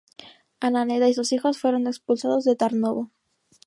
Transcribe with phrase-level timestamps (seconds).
[0.61, 3.11] Ana Neda y sus hijos fueron expulsados de Tarnovo.